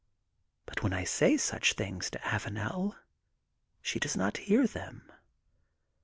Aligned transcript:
'But 0.65 0.81
when 0.81 0.93
I 0.93 1.03
say 1.03 1.37
such 1.37 1.73
things 1.73 2.09
to 2.09 2.17
Avanel, 2.27 2.95
she 3.83 3.99
does 3.99 4.17
not 4.17 4.37
hear 4.37 4.65
them. 4.65 5.11